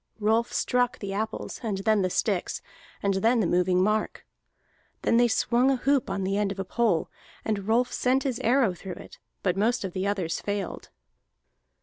[0.19, 2.63] Rolf struck the apples, and then the sticks,
[3.03, 4.25] and then the moving mark.
[5.03, 7.11] Then they swung a hoop on the end of a pole,
[7.45, 10.89] and Rolf sent his arrow through it, but most of the others failed.